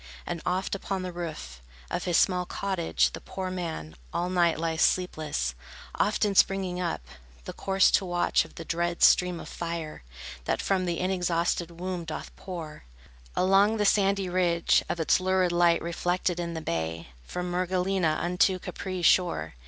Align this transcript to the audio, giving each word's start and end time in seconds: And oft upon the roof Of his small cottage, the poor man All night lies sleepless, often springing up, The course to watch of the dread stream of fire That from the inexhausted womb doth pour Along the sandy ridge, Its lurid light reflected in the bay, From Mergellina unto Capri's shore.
And 0.25 0.41
oft 0.47 0.73
upon 0.73 1.03
the 1.03 1.11
roof 1.11 1.61
Of 1.91 2.05
his 2.05 2.17
small 2.17 2.43
cottage, 2.47 3.11
the 3.11 3.21
poor 3.21 3.51
man 3.51 3.93
All 4.11 4.31
night 4.31 4.57
lies 4.57 4.81
sleepless, 4.81 5.53
often 5.93 6.33
springing 6.33 6.79
up, 6.79 7.01
The 7.45 7.53
course 7.53 7.91
to 7.91 8.05
watch 8.05 8.43
of 8.43 8.55
the 8.55 8.65
dread 8.65 9.03
stream 9.03 9.39
of 9.39 9.47
fire 9.47 10.01
That 10.45 10.59
from 10.59 10.85
the 10.87 10.99
inexhausted 10.99 11.79
womb 11.79 12.03
doth 12.05 12.35
pour 12.35 12.83
Along 13.35 13.77
the 13.77 13.85
sandy 13.85 14.27
ridge, 14.27 14.83
Its 14.89 15.19
lurid 15.19 15.51
light 15.51 15.83
reflected 15.83 16.39
in 16.39 16.55
the 16.55 16.61
bay, 16.61 17.09
From 17.23 17.51
Mergellina 17.51 18.17
unto 18.23 18.57
Capri's 18.57 19.05
shore. 19.05 19.53